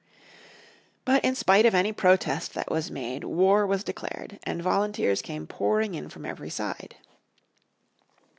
But 1.05 1.23
in 1.23 1.35
spite 1.35 1.63
of 1.67 1.75
any 1.75 1.93
protest 1.93 2.55
that 2.55 2.71
was 2.71 2.89
made 2.89 3.23
war 3.23 3.67
was 3.67 3.83
declared, 3.83 4.39
and 4.41 4.59
volunteers 4.59 5.21
came 5.21 5.45
pouring 5.45 5.93
in 5.93 6.09
from 6.09 6.25
every 6.25 6.49
side. 6.49 6.95